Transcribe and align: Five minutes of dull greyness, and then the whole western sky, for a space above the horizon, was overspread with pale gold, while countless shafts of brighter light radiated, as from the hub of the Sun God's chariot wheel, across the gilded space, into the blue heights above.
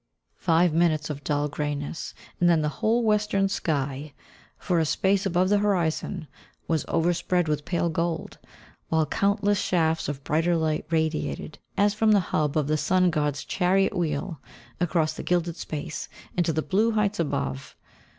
Five 0.39 0.73
minutes 0.73 1.11
of 1.11 1.23
dull 1.23 1.47
greyness, 1.47 2.15
and 2.39 2.49
then 2.49 2.63
the 2.63 2.69
whole 2.81 3.03
western 3.03 3.47
sky, 3.49 4.13
for 4.57 4.79
a 4.79 4.83
space 4.85 5.27
above 5.27 5.49
the 5.49 5.59
horizon, 5.59 6.27
was 6.67 6.85
overspread 6.87 7.47
with 7.47 7.65
pale 7.65 7.87
gold, 7.87 8.39
while 8.89 9.05
countless 9.05 9.61
shafts 9.61 10.09
of 10.09 10.23
brighter 10.23 10.55
light 10.55 10.87
radiated, 10.89 11.59
as 11.77 11.93
from 11.93 12.13
the 12.13 12.19
hub 12.31 12.57
of 12.57 12.65
the 12.65 12.77
Sun 12.77 13.11
God's 13.11 13.43
chariot 13.45 13.95
wheel, 13.95 14.39
across 14.79 15.13
the 15.13 15.21
gilded 15.21 15.55
space, 15.57 16.09
into 16.35 16.51
the 16.51 16.63
blue 16.63 16.93
heights 16.93 17.19
above. 17.19 17.75